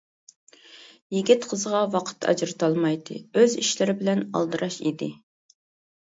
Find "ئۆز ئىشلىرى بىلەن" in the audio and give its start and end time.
3.43-4.27